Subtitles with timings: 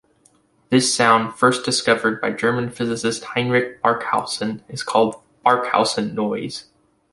[0.69, 6.65] This sound, first discovered by German physicist Heinrich Barkhausen, is called Barkhausen noise.